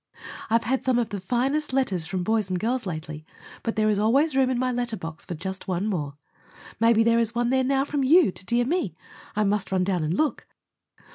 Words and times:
I've 0.49 0.63
had 0.63 0.83
some 0.83 0.97
of 0.97 1.09
the 1.09 1.19
finest 1.19 1.73
letters 1.73 2.07
from 2.07 2.23
boys 2.23 2.49
and 2.49 2.59
girls 2.59 2.87
lately, 2.87 3.23
but 3.61 3.75
there 3.75 3.87
is 3.87 3.99
always 3.99 4.35
room 4.35 4.49
in 4.49 4.57
my 4.57 4.71
letter 4.71 4.97
box 4.97 5.27
for 5.27 5.35
just 5.35 5.67
one 5.67 5.85
more. 5.85 6.15
Maybe 6.79 7.03
there 7.03 7.19
is 7.19 7.35
one 7.35 7.51
there 7.51 7.63
now 7.63 7.85
from 7.85 8.03
you 8.03 8.31
to 8.31 8.43
dear 8.45 8.65
me? 8.65 8.95
I 9.35 9.43
must 9.43 9.71
run 9.71 9.83
down 9.83 10.03
and 10.03 10.15
look. 10.15 10.47